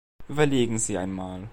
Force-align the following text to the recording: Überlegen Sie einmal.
Überlegen 0.27 0.79
Sie 0.79 0.97
einmal. 0.97 1.47